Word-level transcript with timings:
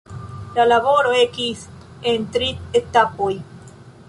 La 0.55 0.63
laboro 0.71 1.11
ekis 1.19 1.63
en 2.13 2.27
tri 2.37 2.49
etapoj. 2.81 3.33